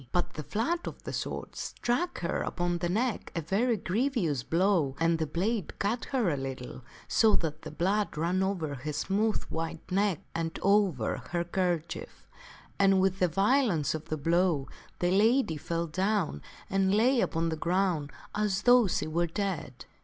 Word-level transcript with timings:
But 0.11 0.33
the 0.33 0.41
flat 0.41 0.87
of 0.87 1.03
the 1.03 1.13
sword 1.13 1.55
struck 1.55 2.21
her 2.21 2.41
wthoutintent 2.43 2.47
upon 2.47 2.77
the 2.79 2.89
neck 2.89 3.31
a 3.35 3.41
ver 3.43 3.75
^ 3.75 3.75
g 3.85 3.93
rievous 3.93 4.41
blow, 4.41 4.95
and 4.99 5.19
the 5.19 5.27
blade 5.27 5.77
cut 5.77 6.05
her 6.05 6.31
a 6.31 6.35
little, 6.37 6.83
so 7.07 7.35
that 7.35 7.61
the 7.61 7.69
blood 7.69 8.17
ran 8.17 8.39
down 8.39 8.59
her 8.79 8.93
smooth 8.93 9.43
white 9.43 9.91
neck 9.91 10.21
and 10.33 10.53
SIK 10.55 10.63
GAWAINE 10.63 10.95
SMITES 10.95 10.97
THE 10.97 11.03
LADY 11.03 11.03
2 11.03 11.03
g 11.03 11.03
9 11.03 11.07
over 11.07 11.29
her 11.37 11.43
kerchief; 11.43 12.27
and 12.79 12.99
with 12.99 13.19
the 13.19 13.27
violence 13.27 13.93
of 13.93 14.05
the 14.09 14.17
blow 14.17 14.67
the 14.97 15.11
lady 15.11 15.57
fell 15.57 15.85
down 15.85 16.41
and 16.67 16.95
lay 16.95 17.21
upon 17.21 17.49
the 17.49 17.55
ground 17.55 18.11
as 18.33 18.63
though 18.63 18.87
she 18.87 19.05
were 19.05 19.27
dead. 19.27 19.85